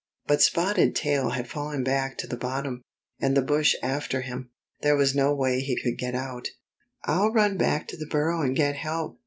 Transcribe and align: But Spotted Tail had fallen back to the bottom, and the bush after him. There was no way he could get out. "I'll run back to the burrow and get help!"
But 0.25 0.41
Spotted 0.41 0.95
Tail 0.95 1.29
had 1.29 1.47
fallen 1.47 1.83
back 1.83 2.17
to 2.17 2.27
the 2.27 2.35
bottom, 2.35 2.81
and 3.19 3.37
the 3.37 3.43
bush 3.43 3.75
after 3.83 4.21
him. 4.21 4.49
There 4.81 4.95
was 4.95 5.13
no 5.13 5.31
way 5.35 5.59
he 5.59 5.79
could 5.79 5.99
get 5.99 6.15
out. 6.15 6.47
"I'll 7.05 7.31
run 7.31 7.55
back 7.55 7.87
to 7.89 7.97
the 7.97 8.07
burrow 8.07 8.41
and 8.41 8.55
get 8.55 8.75
help!" 8.77 9.19